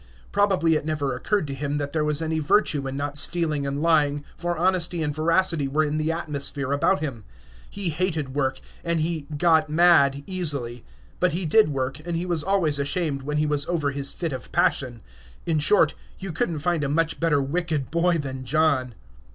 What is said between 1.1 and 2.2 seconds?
occurred to him that there